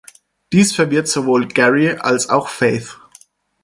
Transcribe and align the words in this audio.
Dies 0.51 0.73
verwirrt 0.73 1.07
sowohl 1.07 1.45
Gary 1.47 1.89
als 1.91 2.27
auch 2.29 2.47
Faith. 2.49 2.97